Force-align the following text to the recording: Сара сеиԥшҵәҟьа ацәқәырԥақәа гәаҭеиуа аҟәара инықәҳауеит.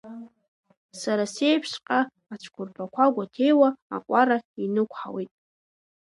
Сара 0.99 1.23
сеиԥшҵәҟьа 1.33 1.99
ацәқәырԥақәа 2.33 3.13
гәаҭеиуа 3.15 3.69
аҟәара 3.95 4.37
инықәҳауеит. 4.63 5.31